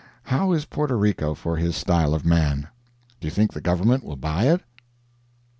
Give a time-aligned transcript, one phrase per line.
[0.23, 2.69] How is Porto Rico for his style of man?
[3.19, 4.63] Do you think the government will buy it?